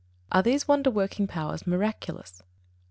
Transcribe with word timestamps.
_Are 0.31 0.43
these 0.43 0.67
wonder 0.67 0.89
working 0.89 1.27
powers 1.27 1.67
miraculous? 1.67 2.41